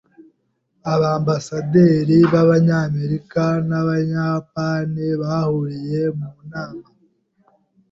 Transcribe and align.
Abambasaderi 0.93 2.17
b'Abanyamerika 2.31 3.43
n'Abayapani 3.67 5.05
bahuriye 5.21 6.01
mu 6.17 6.29
nama. 6.51 6.85